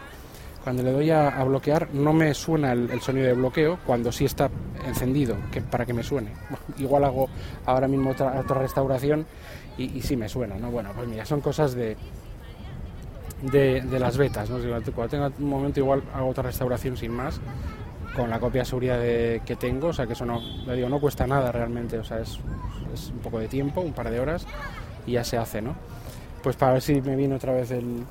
[0.66, 4.50] cuando le doy a, bloquear no me suena el, sonido de bloqueo cuando sí está
[4.84, 6.32] encendido, que, para que me suene.
[6.78, 7.28] igual hago
[7.66, 9.26] ahora mismo otra, restauración
[9.78, 10.72] y, sí me suena, ¿no?
[10.72, 11.96] Bueno, pues mira, son cosas de,
[13.42, 14.58] de, las betas, ¿no?
[14.92, 17.40] Cuando tenga un momento igual hago otra restauración sin más,
[18.16, 20.40] con la copia de seguridad que tengo, o sea que eso no,
[20.74, 22.40] digo, no cuesta nada realmente, o sea, es,
[22.92, 24.46] es un poco de tiempo, un par de horas
[25.06, 25.74] y ya se hace, ¿no?
[26.42, 28.04] Pues para ver si me viene otra vez el,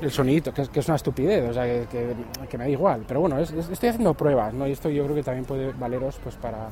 [0.00, 2.14] el sonidito, que es, que es una estupidez, o sea, que,
[2.48, 3.04] que, me da igual.
[3.06, 4.66] Pero bueno, estoy haciendo pruebas, ¿no?
[4.66, 6.68] Y esto yo creo que también puede valeros pues para,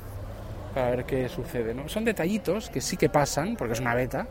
[0.74, 1.88] para ver qué sucede, ¿no?
[1.88, 4.26] Son detallitos que sí que pasan, porque es una beta,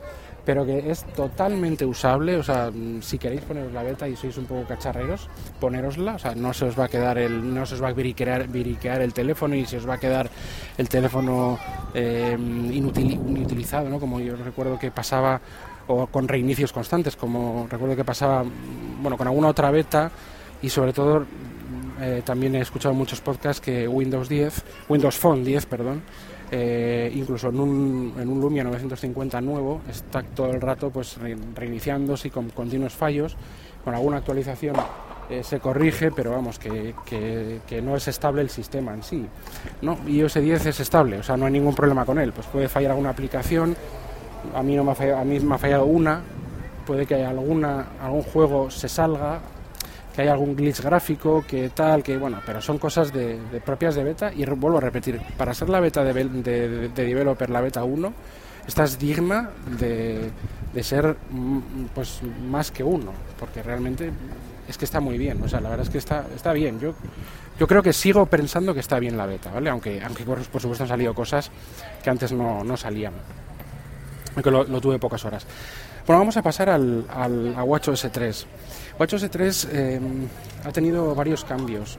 [0.45, 2.71] pero que es totalmente usable, o sea,
[3.01, 6.65] si queréis poneros la beta y sois un poco cacharreros, ponerosla, o sea, no se
[6.65, 9.65] os va a quedar el, no se os va a viriquear, viriquear el teléfono y
[9.65, 10.29] se os va a quedar
[10.77, 11.59] el teléfono
[11.93, 13.99] eh, inutilizado, ¿no?
[13.99, 15.39] Como yo recuerdo que pasaba
[15.87, 18.43] o con reinicios constantes, como recuerdo que pasaba
[19.01, 20.11] bueno, con alguna otra beta
[20.61, 21.25] y sobre todo
[22.01, 26.01] eh, también he escuchado muchos podcasts que Windows 10, Windows Phone 10, perdón,
[26.51, 31.17] eh, incluso en un, en un Lumia 950 nuevo está todo el rato pues
[31.55, 33.37] reiniciándose con continuos fallos,
[33.83, 34.75] con alguna actualización
[35.29, 39.25] eh, se corrige, pero vamos, que, que, no es estable el sistema en sí.
[39.83, 42.67] No, iOS 10 es estable, o sea, no hay ningún problema con él, pues puede
[42.67, 43.75] fallar alguna aplicación,
[44.55, 46.21] a mí, no me, ha fallado, a mí me ha fallado una,
[46.87, 49.39] puede que alguna, algún juego se salga,
[50.19, 54.03] que haya algún glitch gráfico, que tal, que bueno, pero son cosas de, propias de
[54.03, 57.85] beta y vuelvo a repetir, para ser la beta de, de, de developer, la beta
[57.85, 58.13] 1,
[58.67, 60.29] estás digna de,
[60.73, 64.11] de ser mm, pues más que uno, porque realmente
[64.67, 66.81] es que está muy bien, o sea, la verdad es que está, está bien.
[66.81, 66.95] Yo,
[67.57, 69.69] yo creo que sigo pensando que está bien la beta, ¿vale?
[69.69, 71.49] Aunque, aunque por, supuesto han salido cosas
[72.03, 73.13] que antes no, no salían
[74.35, 75.45] aunque lo, tuve pocas horas.
[76.05, 78.47] Bueno, vamos a pasar al, al a WatchOS 3.
[78.99, 80.27] WatchOS 3 em,
[80.65, 81.97] ha tenido varios cambios.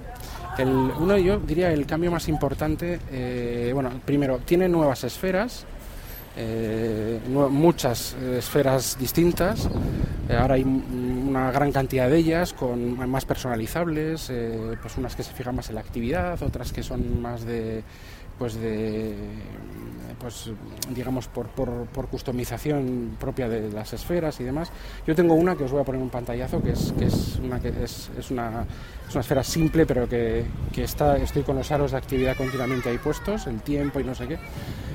[0.58, 5.64] El, uno yo diría el cambio más importante, eh, bueno, primero, tiene nuevas esferas,
[6.36, 9.66] eh, muchas esferas distintas.
[10.28, 14.30] Eh, ahora hay una gran cantidad de ellas con más personalizables,
[14.82, 17.82] pues unas que se fijan más en la actividad, otras que son más de
[18.40, 19.14] pues de
[20.18, 20.50] pues
[20.90, 24.70] digamos por, por, customización propia de las esferas y demás.
[25.06, 27.58] Yo tengo una que os voy a poner un pantallazo que es, que es una
[27.60, 28.66] que es, es una,
[29.08, 32.90] es una esfera simple pero que, que, está, estoy con los aros de actividad continuamente
[32.90, 34.38] ahí puestos, el tiempo y no sé qué.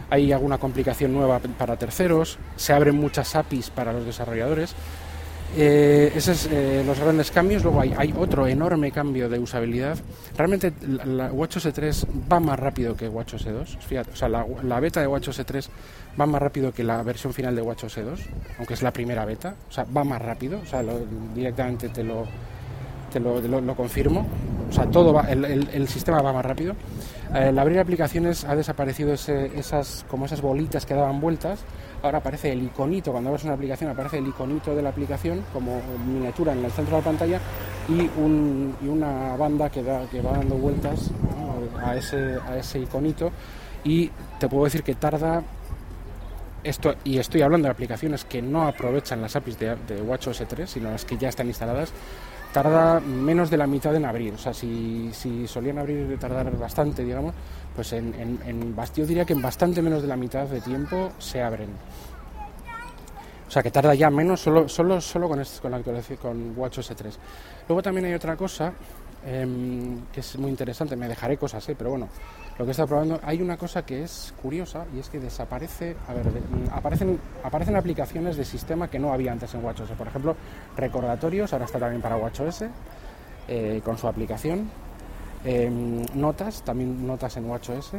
[0.10, 4.76] Hay alguna complicación nueva para terceros, se abren muchas APIs para los desarrolladores
[5.58, 7.64] eh, esos eh, los grandes cambios.
[7.64, 9.98] Luego hay, hay, otro enorme cambio de usabilidad.
[10.38, 10.74] Realmente
[11.06, 13.78] la, WatchOS 3 va más rápido que WatchOS 2.
[13.88, 15.70] Fíjate, o sea, la, beta de WatchOS 3
[16.20, 18.20] va más rápido que la versión final de WatchOS 2,
[18.58, 19.56] aunque es la primera beta.
[19.70, 20.60] O sea, va más rápido.
[20.62, 20.84] O sea,
[21.34, 22.26] directamente te lo,
[23.12, 24.28] te lo, lo, confirmo.
[24.70, 26.74] O sea, todo va, el, el, sistema va más rápido.
[27.34, 31.60] Eh, al abrir aplicaciones ha desaparecido esas, como esas bolitas que daban vueltas
[32.06, 35.82] ahora aparece el iconito, cuando abres una aplicación aparece el iconito de la aplicación como
[36.06, 37.40] miniatura en el centro de la pantalla
[37.90, 38.10] y,
[38.88, 41.12] una banda que, da, que va dando vueltas
[41.84, 43.32] a, ese, a ese iconito
[43.84, 45.44] y te puedo decir que tarda
[46.64, 50.68] esto, y estoy hablando de aplicaciones que no aprovechan las APIs de, de WatchOS 3,
[50.68, 51.94] sino las que ya están instaladas,
[52.56, 54.34] tarda menos de la mitad en abrir.
[54.34, 57.36] O sea, si, si solían abrir tardar bastante, digamos,
[57.76, 58.14] pues en,
[58.46, 61.70] en, yo diría que en bastante menos de la mitad de tiempo se abren.
[63.48, 66.58] O sea que tarda ya menos solo, solo, solo con, este, con la actualización con
[66.58, 67.20] WatchOS 3.
[67.68, 68.74] Luego también hay otra cosa
[69.26, 71.76] em, que es muy interesante, me dejaré cosas, ¿eh?
[71.78, 72.10] pero bueno,
[72.58, 76.14] lo que está probando, hay una cosa que es curiosa y es que desaparece, a
[76.14, 76.26] ver,
[76.72, 79.92] aparecen, aparecen aplicaciones de sistema que no había antes en WatchOS.
[79.92, 80.36] Por ejemplo,
[80.76, 82.66] recordatorios, ahora está también para WatchOS
[83.48, 84.70] eh, con su aplicación
[85.46, 87.92] Em, notas, también notas en WatchOS,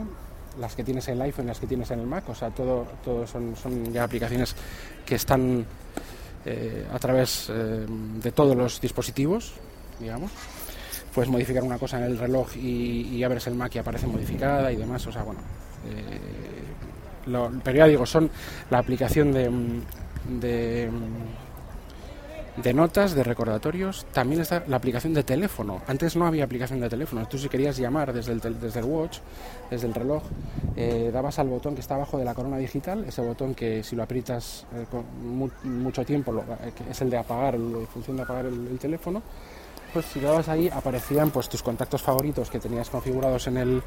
[0.58, 2.84] las que tienes en el iPhone las que tienes en el Mac, o sea, todo,
[3.04, 4.56] todo son, son ya aplicaciones
[5.04, 5.64] que están
[6.44, 9.52] eh, a través eh, de todos los dispositivos,
[10.00, 10.32] digamos.
[11.14, 14.72] Puedes modificar una cosa en el reloj y, y abres el Mac y aparece modificada
[14.72, 15.40] y demás, o sea, bueno.
[15.88, 16.18] Eh,
[17.26, 18.28] lo, pero ya digo, son
[18.70, 20.90] la aplicación de
[22.56, 25.82] de notas, de recordatorios, también está la aplicación de teléfono.
[25.86, 27.26] Antes no había aplicación de teléfono.
[27.28, 29.18] Tú si querías llamar desde el, desde el watch,
[29.70, 30.22] desde el reloj,
[30.74, 33.94] eh, dabas al botón que está abajo de la corona digital, ese botón que si
[33.94, 34.86] lo aprietas eh,
[35.64, 39.22] mucho tiempo eh, es el de apagar, la función de apagar el, teléfono,
[39.92, 43.82] pues si dabas ahí aparecían pues tus contactos favoritos que tenías configurados en el,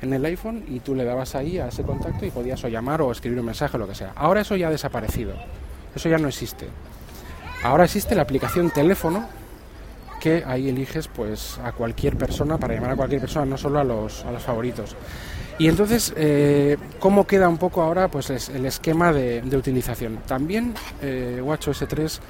[0.00, 3.02] en el iPhone y tú le dabas ahí a ese contacto y podías o llamar
[3.02, 4.12] o escribir un mensaje o lo que sea.
[4.14, 5.34] Ahora eso ya ha desaparecido.
[5.94, 6.68] Eso ya no existe.
[7.62, 9.28] Ahora existe la aplicación teléfono
[10.20, 13.84] que ahí eliges pues a cualquier persona para llamar a cualquier persona, no solo a
[13.84, 14.96] los, a los favoritos.
[15.58, 20.18] Y entonces, eh, ¿cómo queda un poco ahora pues el esquema de, utilización?
[20.26, 22.20] También eh, WatchOS 3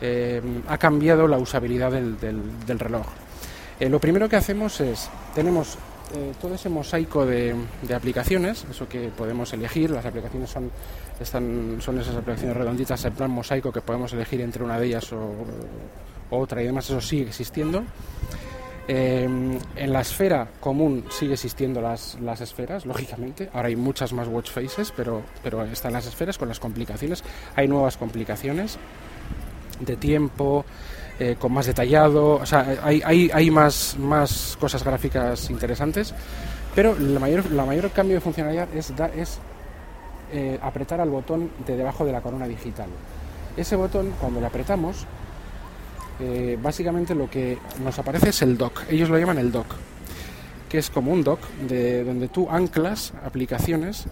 [0.00, 3.06] eh, ha cambiado la usabilidad del, del, reloj.
[3.80, 5.76] Eh, lo primero que hacemos es, tenemos
[6.40, 10.70] todo ese mosaico de, de, aplicaciones, eso que podemos elegir, las aplicaciones son
[11.20, 15.12] están, son esas aplicaciones redonditas en plan mosaico que podemos elegir entre una de ellas
[15.12, 15.34] o,
[16.30, 17.82] otra y demás, eso sigue existiendo.
[18.90, 19.24] Eh,
[19.76, 23.50] en la esfera común sigue existiendo las, las, esferas, lógicamente.
[23.52, 27.22] Ahora hay muchas más watch faces, pero, pero están las esferas con las complicaciones.
[27.54, 28.78] Hay nuevas complicaciones
[29.80, 30.64] de tiempo,
[31.18, 32.36] eh, con más detallado.
[32.36, 36.14] O sea, hay, hay, hay más, más cosas gráficas interesantes.
[36.74, 39.38] Pero la mayor, la mayor cambio de funcionalidad es, da, es
[40.32, 42.88] eh, apretar al botón de debajo de la corona digital.
[43.56, 45.06] Ese botón, cuando lo apretamos,
[46.20, 48.82] eh, básicamente lo que nos aparece es el dock.
[48.90, 49.74] Ellos lo llaman el dock,
[50.68, 54.06] que es como un dock de donde tú anclas aplicaciones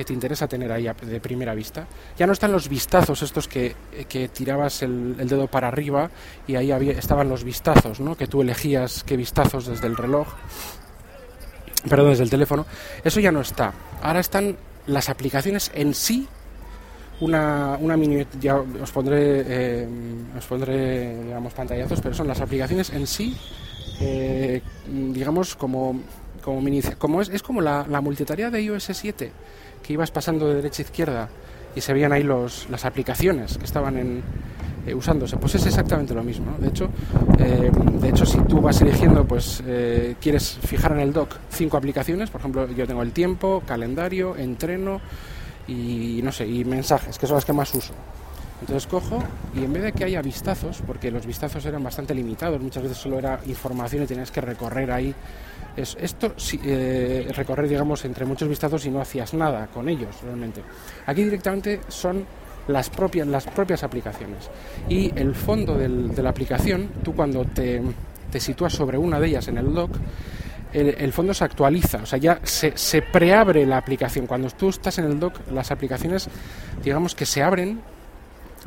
[0.00, 1.86] que te interesa tener ahí de primera vista.
[2.16, 3.76] Ya no están los vistazos estos que,
[4.08, 6.10] que tirabas el, dedo para arriba
[6.46, 8.16] y ahí había, estaban los vistazos, ¿no?
[8.16, 10.26] que tú elegías qué vistazos desde el reloj,
[11.86, 12.64] perdón, desde el teléfono.
[13.04, 13.74] Eso ya no está.
[14.00, 16.26] Ahora están las aplicaciones en sí,
[17.20, 19.88] una, una mini, ya os pondré, eh,
[20.34, 23.36] os pondré, digamos, pantallazos, pero son las aplicaciones en sí,
[24.00, 26.00] eh, digamos, como,
[26.40, 29.32] como, mini, como es, es como la, la multitarea de iOS 7,
[29.82, 31.28] que ibas pasando de derecha a izquierda
[31.74, 34.22] y se veían ahí los, las aplicaciones que estaban en,
[34.86, 35.36] eh, usándose.
[35.36, 36.56] Pues es exactamente lo mismo.
[36.58, 36.88] De hecho,
[37.38, 41.76] eh, de hecho, si tú vas eligiendo, pues eh, quieres fijar en el dock cinco
[41.76, 45.00] aplicaciones, por ejemplo, yo tengo el tiempo, calendario, entreno
[45.68, 47.92] y no sé, y mensajes, que son las que más uso.
[48.60, 49.22] Entonces cojo
[49.54, 52.98] y en vez de que haya vistazos, porque los vistazos eran bastante limitados, muchas veces
[52.98, 55.14] solo era información y tenías que recorrer ahí.
[55.76, 56.34] Es, esto,
[57.34, 60.62] recorrer, digamos, entre muchos vistazos y no hacías nada con ellos realmente.
[61.06, 62.24] Aquí directamente son
[62.68, 64.50] las propias, las propias aplicaciones.
[64.88, 67.82] Y el fondo de la aplicación, tú cuando te,
[68.30, 69.96] te, sitúas sobre una de ellas en el dock,
[70.72, 74.28] el, fondo se actualiza, o sea, ya se, se, preabre la aplicación.
[74.28, 76.28] Cuando tú estás en el dock, las aplicaciones,
[76.84, 77.80] digamos que se abren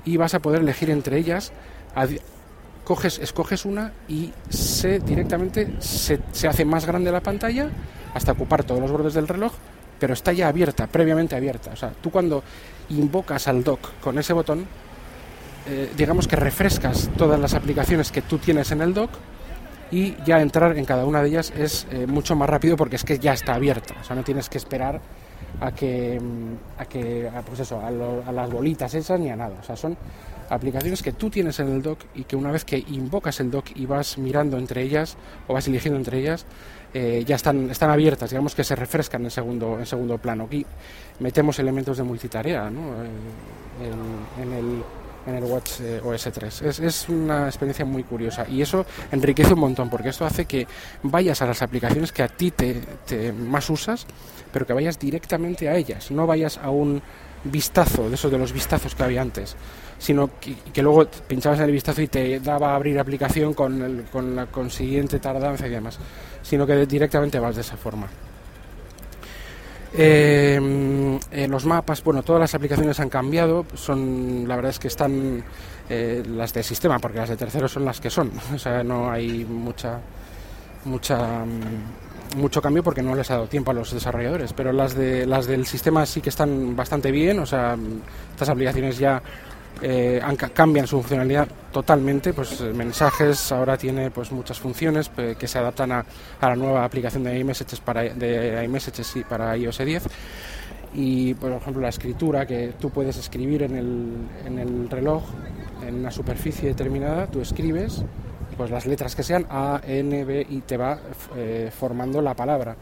[0.03, 1.53] y vas a poder elegir entre ellas.
[2.83, 7.69] Coges, escoges una y se directamente se, se hace más grande la pantalla
[8.13, 9.53] hasta ocupar todos los bordes del reloj
[10.03, 11.71] pero está ya abierta, previamente abierta.
[11.71, 12.43] O sea, tú cuando
[12.89, 14.65] invocas al dock con ese botón,
[15.65, 19.11] eh, digamos que refrescas todas las aplicaciones que tú tienes en el dock
[19.91, 23.05] y ya entrar en cada una de ellas es eh, mucho más rápido porque es
[23.05, 23.95] que ya está abierta.
[24.01, 24.99] O sea, no tienes que esperar
[25.61, 29.55] a que, mm, a que pues eso, a, las bolitas esas ni a nada.
[29.61, 29.95] O sea, son
[30.49, 33.67] aplicaciones que tú tienes en el dock y que una vez que invocas el dock
[33.75, 36.45] y vas mirando entre ellas o vas eligiendo entre ellas,
[36.93, 40.43] eh, ya están, están abiertas, digamos que se refrescan en segundo, en segundo plano.
[40.43, 40.65] Aquí
[41.19, 42.81] metemos elementos de multitarea ¿no?
[43.03, 44.83] Eh, en, el,
[45.25, 46.61] en el Watch eh, OS 3.
[46.61, 50.67] Es, es, una experiencia muy curiosa y eso enriquece un montón porque esto hace que
[51.01, 54.05] vayas a las aplicaciones que a ti te, te más usas,
[54.51, 57.01] pero que vayas directamente a ellas, no vayas a un
[57.43, 59.55] vistazo de esos de los vistazos que había antes
[60.03, 60.31] sino
[60.73, 64.35] que, luego pinchabas en el vistazo y te daba a abrir aplicación con, el, con
[64.35, 65.97] la consiguiente tardanza y demás,
[66.41, 68.09] sino que directamente vas de esa forma.
[69.95, 70.59] Eh,
[71.31, 75.41] eh, los mapas, bueno, todas las aplicaciones han cambiado, son, la verdad es que están
[75.89, 79.09] eh, las del sistema, porque las de terceros son las que son, o sea, no
[79.09, 80.01] hay mucha,
[80.83, 84.95] mucha, mm, mucho cambio porque no les ha dado tiempo a los desarrolladores, pero las
[84.95, 87.77] de las del sistema sí que están bastante bien, o sea,
[88.33, 89.21] estas aplicaciones ya
[89.83, 90.21] eh,
[90.53, 95.91] cambian su funcionalidad totalmente, pues eh, mensajes ahora tiene pues muchas funciones que se adaptan
[95.91, 96.05] a,
[96.41, 100.03] la nueva aplicación de iMessages para de iMessages y para iOS 10
[100.95, 104.13] y por ejemplo la escritura que tú puedes escribir en el,
[104.45, 105.23] en el reloj
[105.85, 108.03] en una superficie determinada, tú escribes
[108.55, 110.99] pues las letras que sean A, N, B y te va
[111.35, 112.75] eh, formando la palabra.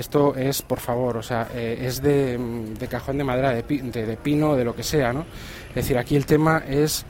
[0.00, 4.06] Esto es, por favor, o sea, eh, es de, de, cajón de madera, de, de,
[4.06, 5.26] de, pino, de lo que sea, ¿no?
[5.68, 7.04] Es decir, aquí el tema es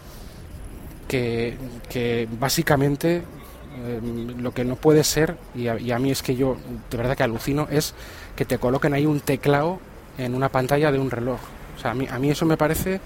[1.06, 1.56] que,
[1.88, 4.00] que básicamente eh,
[4.36, 6.56] lo que no puede ser, y a, y a, mí es que yo
[6.90, 7.94] de verdad que alucino, es
[8.34, 9.78] que te coloquen ahí un teclado
[10.18, 11.38] en una pantalla de un reloj.
[11.76, 13.00] O sea, a mí, a mí eso me parece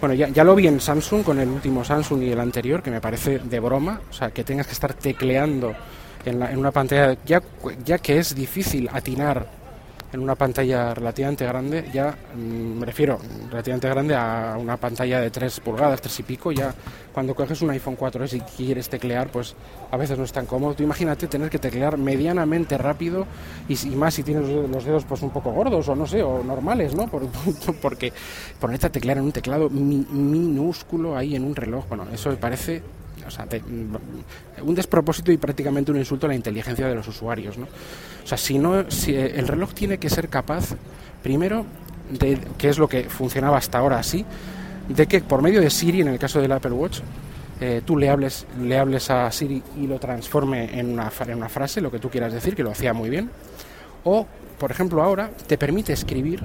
[0.00, 2.90] bueno, ya, ya, lo vi en Samsung con el último Samsung y el anterior, que
[2.90, 4.00] me parece de broma.
[4.10, 5.74] O sea, que tengas que estar tecleando
[6.24, 7.42] en, la, en una pantalla, ya,
[7.84, 9.46] ya que es difícil atinar
[10.14, 13.18] en una pantalla relativamente grande, ya mm, me refiero
[13.50, 16.72] relativamente grande a una pantalla de 3 pulgadas, 3 y pico, ya
[17.12, 19.56] cuando coges un iPhone 4S y quieres teclear, pues
[19.90, 20.74] a veces no es tan cómodo.
[20.74, 23.26] Tú imagínate tener que teclear medianamente rápido
[23.68, 26.44] y, y más si tienes los dedos pues un poco gordos o no sé, o
[26.44, 27.08] normales, ¿no?
[27.08, 27.26] Por,
[27.82, 28.12] porque
[28.60, 32.82] ponerte a teclear en un teclado minúsculo ahí en un reloj, bueno, eso me parece
[33.26, 33.46] o sea,
[34.62, 37.58] un despropósito y prácticamente un insulto a la inteligencia de los usuarios.
[37.58, 37.66] ¿no?
[37.66, 40.74] O sea, si, no, si el reloj tiene que ser capaz,
[41.22, 41.64] primero,
[42.10, 44.24] de, que es lo que funcionaba hasta ahora así,
[44.88, 47.00] de que por medio de Siri, en el caso del Apple Watch,
[47.60, 51.10] eh, tú le hables, le hables a Siri y lo transforme en una
[51.48, 53.30] frase, lo que tú quieras decir, que lo hacía muy bien.
[54.04, 54.26] O,
[54.58, 56.42] por ejemplo, ahora te permite escribir,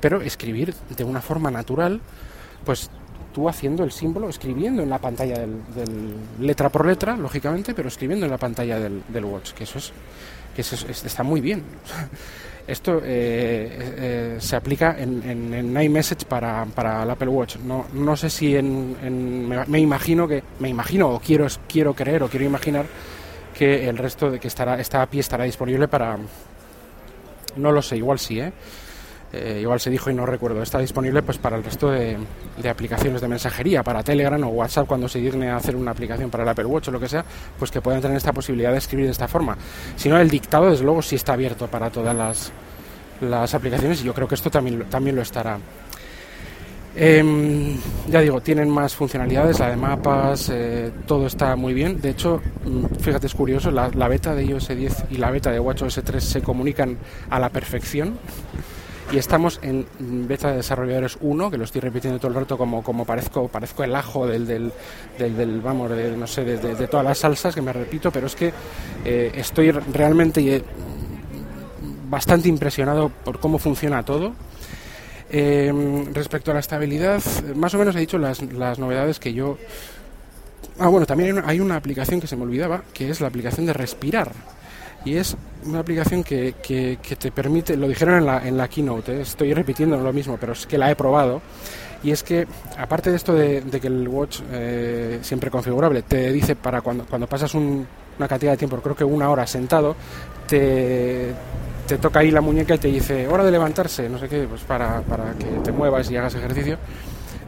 [0.00, 2.00] pero escribir de una forma natural,
[2.64, 2.90] pues
[3.36, 8.24] tú haciendo el símbolo, escribiendo en la pantalla del, letra por letra, lógicamente, pero escribiendo
[8.24, 9.92] en la pantalla del, watch, que eso es
[10.54, 11.62] que eso está muy bien.
[12.66, 17.58] Esto eh, eh, se aplica en, en, iMessage para, para, el Apple Watch.
[17.58, 22.28] No, no sé si en, me, imagino que me imagino o quiero quiero creer o
[22.28, 22.86] quiero imaginar
[23.56, 26.16] que el resto de que estará esta API estará disponible para
[27.56, 28.52] no lo sé, igual sí, ¿eh?
[29.36, 32.16] Eh, igual se dijo y no recuerdo, está disponible pues para el resto de,
[32.68, 36.42] aplicaciones de mensajería, para Telegram o WhatsApp cuando se digne a hacer una aplicación para
[36.42, 37.24] el Apple Watch o lo que sea,
[37.58, 39.56] pues que puedan tener esta posibilidad de escribir de esta forma.
[39.96, 42.16] Si no, el dictado desde luego sí está abierto para todas
[43.20, 45.58] las, aplicaciones y yo creo que esto también, también lo estará.
[46.98, 52.00] Em, ya digo, tienen más funcionalidades, la de mapas, eh, todo está muy bien.
[52.00, 55.50] De hecho, mm, fíjate, es curioso, la, la beta de iOS 10 y la beta
[55.50, 56.96] de WatchOS 3 se comunican
[57.28, 58.18] a la perfección
[59.12, 59.86] y estamos en
[60.26, 63.84] beta de desarrolladores 1, que lo estoy repitiendo todo el rato como, como parezco, parezco
[63.84, 64.72] el ajo del, del,
[65.18, 68.52] del, vamos, de, no sé, de, todas las salsas que me repito, pero es que
[69.04, 70.62] eh, estoy realmente eh,
[72.08, 74.32] bastante impresionado por cómo funciona todo.
[75.28, 75.72] Eh,
[76.12, 77.22] respecto a la estabilidad,
[77.54, 79.58] más o menos he dicho las, las novedades que yo...
[80.78, 83.72] Ah, bueno, también hay una aplicación que se me olvidaba, que es la aplicación de
[83.72, 84.32] respirar
[85.06, 89.16] y es una aplicación que, que, te permite, lo dijeron en la, en la keynote,
[89.16, 89.20] ¿eh?
[89.20, 91.40] estoy repitiendo lo mismo, pero es que la he probado,
[92.02, 96.56] y es que aparte de esto de, que el watch eh, siempre configurable te dice
[96.56, 99.94] para cuando, cuando pasas una cantidad de tiempo, creo que una hora sentado,
[100.48, 101.32] te,
[101.86, 104.62] te toca ahí la muñeca y te dice hora de levantarse, no sé qué, pues
[104.62, 106.78] para, para que te muevas y hagas ejercicio.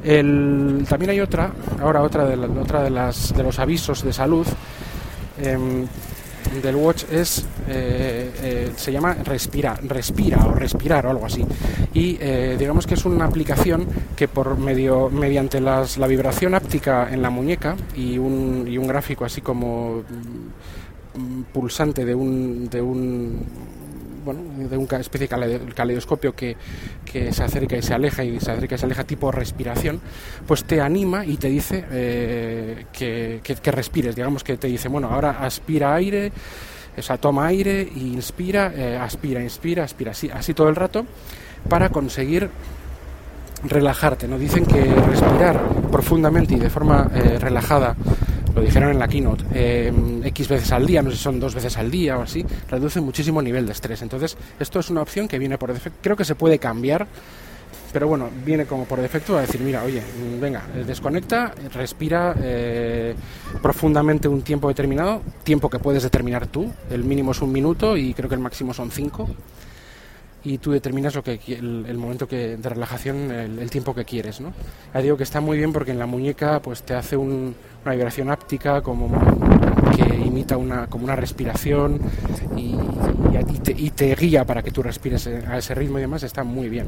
[0.05, 4.47] El, también hay otra, ahora otra de, otra de, las, de los avisos de salud,
[5.43, 5.89] em,
[6.63, 11.45] del watch es eh, eh, se llama respira respira o respirar o algo así.
[11.95, 17.09] Y eh, digamos que es una aplicación que por medio mediante las, la vibración áptica
[17.13, 20.03] en la muñeca y un, y un gráfico así como
[21.15, 23.45] mm, pulsante de un, de un
[24.33, 26.57] de una especie de caleidoscopio que,
[27.05, 30.01] que, se acerca y se aleja y se acerca y se aleja tipo respiración,
[30.47, 35.09] pues te anima y te dice eh, que, que, respires, digamos que te dice, bueno,
[35.09, 36.33] ahora aspira aire,
[36.97, 41.07] o sea, toma aire e inspira, eh, aspira, inspira, aspira, así, así todo el rato
[41.69, 42.51] para conseguir
[43.65, 44.29] relajarte.
[44.29, 44.39] ¿no?
[44.39, 45.61] Dicen que respirar
[45.91, 47.97] profundamente y de forma eh, relajada
[48.55, 49.93] lo dijeron en la keynote, eh,
[50.25, 53.01] X veces al día, no sé si son dos veces al día o así, reduce
[53.01, 54.03] muchísimo el nivel de estrés.
[54.03, 55.99] Entonces, esto es una opción que viene por defecto.
[56.03, 57.07] Creo que se puede cambiar,
[57.93, 60.03] pero bueno, viene como por defecto a decir, mira, oye,
[60.41, 63.15] venga, desconecta, respira eh,
[63.63, 68.15] profundamente un tiempo determinado, tiempo que puedes determinar tú, el mínimo es un minuto y
[68.15, 69.29] creo que el máximo son cinco
[70.45, 74.53] y tú determinas lo que el, momento que, de relajación, el, tiempo que quieres, ¿no?
[74.95, 78.31] Ya digo que está muy bien porque en la muñeca pues te hace una vibración
[78.31, 79.11] áptica como
[79.97, 82.01] que imita una como una respiración
[82.57, 82.77] y,
[83.91, 86.87] te, guía para que tú respires a ese ritmo y demás, está muy bien.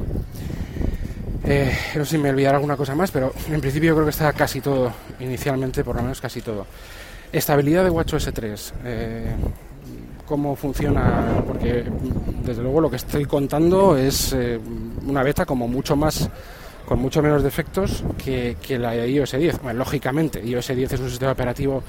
[1.44, 4.10] Eh, no sé si me olvidará alguna cosa más, pero en principio yo creo que
[4.10, 6.66] está casi todo, inicialmente por lo menos casi todo.
[7.32, 8.74] Estabilidad de WatchOS 3.
[8.84, 9.34] Eh,
[10.30, 11.84] cómo funciona, porque
[12.44, 14.60] desde luego lo que estoy contando es eh,
[15.04, 16.30] una beta como mucho más
[16.86, 19.62] con mucho menos defectos que, la de iOS 10.
[19.62, 21.82] Bueno, lógicamente, iOS 10 es un sistema operativo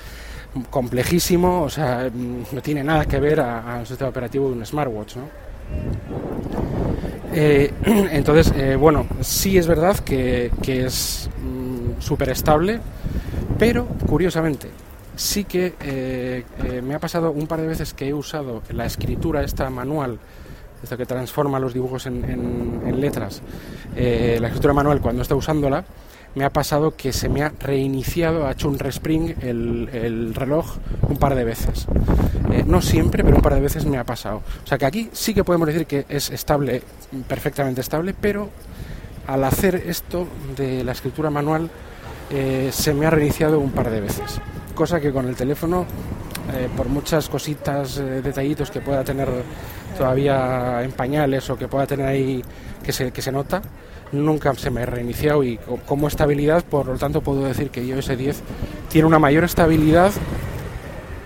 [0.72, 5.24] complejísimo, o sea, no tiene nada que ver al sistema operativo de un smartwatch, ¿no?
[7.34, 7.72] Eh,
[8.12, 12.80] entonces, eh, bueno, sí es verdad que, es mm, súper estable,
[13.60, 14.68] pero curiosamente,
[15.16, 16.44] sí que eh,
[16.84, 20.20] me ha pasado un par de veces que he usado la escritura esta manual,
[20.84, 23.42] esta que transforma los dibujos en, letras,
[23.96, 25.86] la escritura manual cuando está usándola,
[26.34, 30.78] me ha pasado que se me ha reiniciado, ha hecho un respring el, el reloj
[31.08, 31.88] un par de veces.
[32.52, 34.42] Eh, no siempre, pero un par de veces me ha pasado.
[34.64, 36.82] O sea que aquí sí que podemos decir que es estable,
[37.28, 38.50] perfectamente estable, pero
[39.28, 41.70] al hacer esto de la escritura manual
[42.30, 44.42] eh, se me ha reiniciado un par de veces.
[44.76, 45.86] Cosa que con el teléfono,
[46.54, 49.28] eh, por muchas cositas, detallitos que pueda tener
[49.98, 52.44] todavía en pañales o que pueda tener ahí
[52.84, 53.62] que se, que se nota,
[54.12, 58.18] nunca se me ha reiniciado y como estabilidad, por lo tanto puedo decir que iOS
[58.18, 58.42] 10
[58.90, 60.12] tiene una mayor estabilidad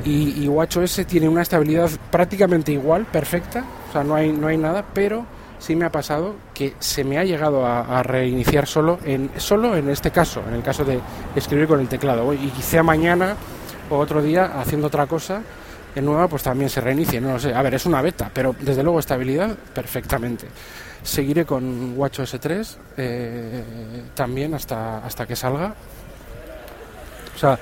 [0.03, 4.57] y, y WatchOS tiene una estabilidad prácticamente igual, perfecta, o sea, no hay, no hay
[4.57, 5.25] nada, pero
[5.65, 9.89] sí me ha pasado que se me ha llegado a, reiniciar solo en, solo en
[9.89, 10.99] este caso, en el caso de
[11.35, 12.31] escribir con el teclado.
[12.33, 13.35] Y quizá mañana
[13.89, 15.41] o otro día haciendo otra cosa
[15.95, 17.51] en nueva, pues también se reinicie, no lo sé.
[17.51, 20.47] A ver, es una beta, pero desde luego estabilidad perfectamente
[21.01, 23.63] seguiré con WatchOS 3 eh,
[24.13, 25.73] también hasta, hasta que salga.
[27.35, 27.57] O sea,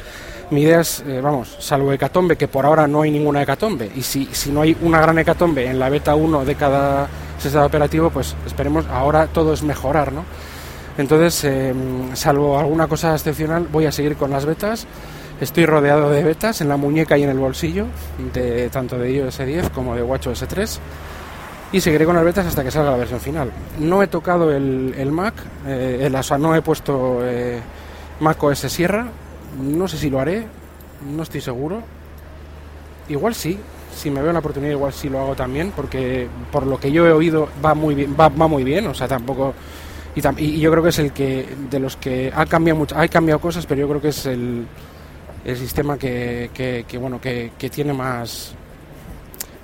[0.50, 4.02] mi idea es, eh, vamos, salvo hecatombe, que por ahora no hay ninguna hecatombe, y
[4.02, 7.08] si, si no hay una gran hecatombe en la beta 1 de cada
[7.44, 10.24] sistema operativo, pues esperemos, ahora todo es mejorar, ¿no?
[10.98, 14.86] Entonces, em, salvo alguna cosa excepcional, voy a seguir con las betas.
[15.42, 17.88] Estoy rodeado de betas en la muñeca y en el bolsillo,
[18.34, 20.80] de tanto de iOS 10 como de WatchOS 3
[21.74, 23.52] y seguiré con las betas hasta que salga la versión final.
[23.80, 25.34] No he tocado el, Mac,
[25.66, 27.60] eh, el, o no he puesto eh,
[28.20, 29.08] Mac OS Sierra,
[29.60, 30.46] no sé si lo haré,
[31.12, 31.82] no estoy seguro.
[33.10, 33.58] Igual sí,
[33.96, 37.06] si me veo la oportunidad igual sí lo hago también, porque por lo que yo
[37.06, 39.54] he oído va muy bien, va, muy bien, o sea, tampoco...
[40.16, 43.40] Y, yo creo que es el que, de los que ha cambiado mucho, ha cambiado
[43.40, 44.66] cosas, pero yo creo que es el,
[45.44, 48.54] el sistema que, que, bueno, que, tiene más,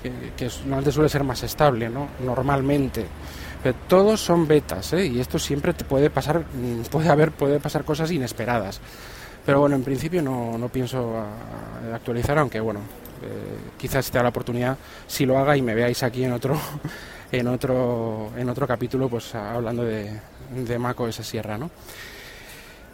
[0.01, 2.07] que, que normalmente suele ser más estable, ¿no?
[2.25, 3.05] Normalmente.
[3.61, 5.05] Pero todos son betas, ¿eh?
[5.05, 8.79] Y esto siempre te puede pasar, mm, puede haber, puede pasar cosas inesperadas.
[9.45, 11.15] Pero bueno, en principio no, no pienso
[11.93, 12.81] actualizar, aunque bueno,
[13.77, 16.59] quizás si te da la oportunidad, si lo haga y me veáis aquí en otro,
[17.31, 20.19] en otro, en otro capítulo, pues hablando de,
[20.55, 21.69] de Maco esa sierra, ¿no?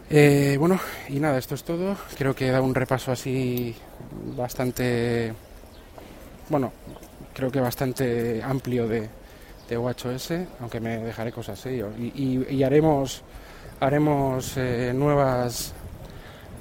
[0.09, 1.97] Eh, bueno, y nada, esto es todo.
[2.17, 3.75] Creo que he dado un repaso así
[4.37, 5.33] bastante
[6.49, 6.71] bueno,
[7.33, 9.09] creo que bastante amplio de,
[9.67, 11.83] de WatchOS, aunque me dejaré cosas ¿eh?
[11.97, 13.23] y, haremos
[13.79, 15.73] haremos eh, nuevas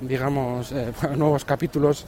[0.00, 2.06] digamos eh, nuevos capítulos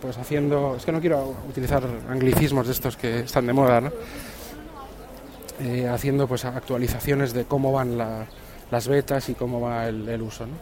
[0.00, 3.92] pues haciendo es que no quiero utilizar anglicismos de estos que están de moda ¿no?
[5.60, 7.96] Eh, haciendo pues actualizaciones de cómo van
[8.70, 10.54] las betas y cómo va el, uso ¿no?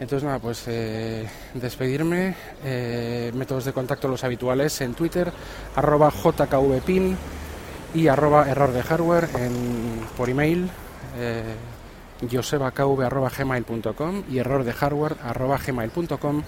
[0.00, 2.34] Entonces nada, pues eh, despedirme,
[2.64, 5.32] eh, métodos de contacto los habituales en Twitter,
[5.74, 7.16] arroba jkvpin
[7.94, 10.70] y arroba error de hardware en, por email,
[12.30, 15.16] josebakv.gmail.com y error de hardware
[15.66, 16.42] gmail.com.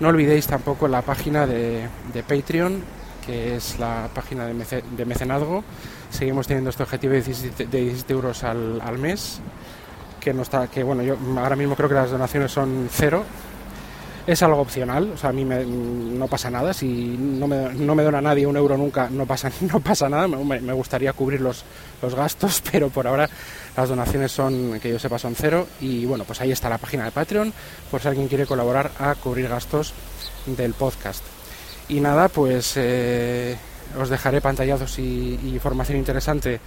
[0.00, 1.88] No olvidéis tampoco la página de,
[2.26, 2.82] Patreon,
[3.24, 5.64] que es la página de, mecenazgo.
[6.10, 9.40] Seguimos teniendo este objetivo de 17, euros al, al mes
[10.20, 13.24] que no está, que bueno, yo ahora mismo creo que las donaciones son cero.
[14.26, 16.72] Es algo opcional, o sea, a mí no pasa nada.
[16.72, 20.28] Si no me, no me dona nadie un euro nunca, no pasa, no pasa nada.
[20.28, 21.64] Me, me, gustaría cubrir los,
[22.00, 23.28] los gastos, pero por ahora
[23.76, 25.66] las donaciones son, que yo sepa, son cero.
[25.80, 27.52] Y bueno, pues ahí está la página de Patreon,
[27.90, 29.92] por si alguien quiere colaborar a cubrir gastos
[30.46, 31.22] del podcast.
[31.88, 33.56] Y nada, pues eh,
[33.98, 36.60] os dejaré pantallazos y, información interesante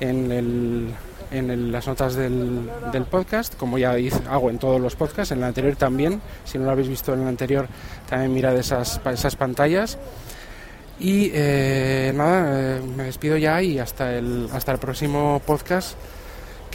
[0.00, 0.94] en
[1.30, 3.96] en las notas del, del, podcast, como ya
[4.30, 7.22] hago en todos los podcasts, en el anterior también, si no lo habéis visto en
[7.22, 7.66] el anterior,
[8.08, 9.98] también mirad esas, esas pantallas.
[10.98, 15.94] Y eh, nada, eh, me despido ya y hasta el, hasta el próximo podcast,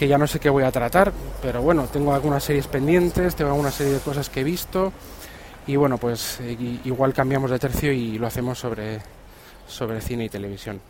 [0.02, 3.52] que ya no sé qué voy a tratar, pero bueno, tengo algunas series pendientes, tengo
[3.52, 4.92] alguna serie de cosas que he visto,
[5.68, 9.00] y bueno, pues eh, igual cambiamos de tercio y lo hacemos sobre,
[9.68, 10.82] sobre cine y televisión.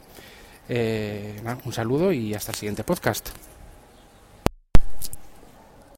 [0.69, 3.31] un saludo y hasta el siguiente podcast.